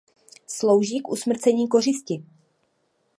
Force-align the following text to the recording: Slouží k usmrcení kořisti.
Slouží 0.47 0.99
k 0.99 1.09
usmrcení 1.09 1.67
kořisti. 1.67 2.23